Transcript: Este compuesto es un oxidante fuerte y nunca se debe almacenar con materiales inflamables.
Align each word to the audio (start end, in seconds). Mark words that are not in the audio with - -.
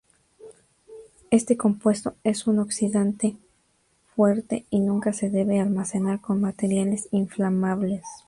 Este 1.29 1.57
compuesto 1.57 2.15
es 2.23 2.47
un 2.47 2.57
oxidante 2.57 3.37
fuerte 4.15 4.65
y 4.71 4.79
nunca 4.79 5.13
se 5.13 5.29
debe 5.29 5.59
almacenar 5.59 6.19
con 6.21 6.41
materiales 6.41 7.07
inflamables. 7.11 8.01